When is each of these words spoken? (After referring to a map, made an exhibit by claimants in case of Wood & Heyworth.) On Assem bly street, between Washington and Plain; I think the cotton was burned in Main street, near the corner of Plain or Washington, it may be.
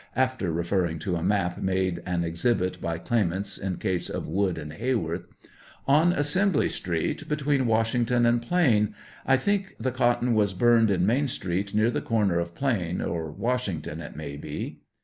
(After 0.15 0.51
referring 0.51 0.97
to 1.01 1.15
a 1.15 1.21
map, 1.21 1.59
made 1.59 2.01
an 2.07 2.23
exhibit 2.23 2.81
by 2.81 2.97
claimants 2.97 3.59
in 3.59 3.77
case 3.77 4.09
of 4.09 4.27
Wood 4.27 4.55
& 4.55 4.57
Heyworth.) 4.79 5.25
On 5.87 6.11
Assem 6.11 6.51
bly 6.51 6.65
street, 6.69 7.29
between 7.29 7.67
Washington 7.67 8.25
and 8.25 8.41
Plain; 8.41 8.95
I 9.27 9.37
think 9.37 9.75
the 9.79 9.91
cotton 9.91 10.33
was 10.33 10.55
burned 10.55 10.89
in 10.89 11.05
Main 11.05 11.27
street, 11.27 11.75
near 11.75 11.91
the 11.91 12.01
corner 12.01 12.39
of 12.39 12.55
Plain 12.55 12.99
or 12.99 13.29
Washington, 13.29 14.01
it 14.01 14.15
may 14.15 14.37
be. 14.37 14.79